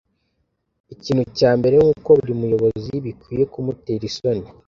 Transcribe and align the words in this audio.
ikintu 0.93 1.23
cya 1.37 1.51
mbere 1.59 1.75
ni 1.79 1.87
uko 1.91 2.09
buri 2.17 2.33
muyobozi 2.41 2.93
bikwiye 3.05 3.43
kumutera 3.53 4.03
isoni 4.09 4.47